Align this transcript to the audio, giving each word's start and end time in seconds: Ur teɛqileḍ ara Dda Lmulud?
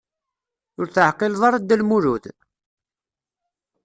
Ur 0.79 0.87
teɛqileḍ 0.89 1.41
ara 1.47 1.61
Dda 1.61 1.75
Lmulud? 1.81 2.23